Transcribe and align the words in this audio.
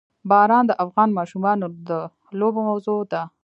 باران 0.29 0.63
د 0.67 0.71
افغان 0.83 1.09
ماشومانو 1.19 1.65
د 1.87 1.91
لوبو 2.39 2.59
موضوع 2.69 2.99
ده. 3.11 3.21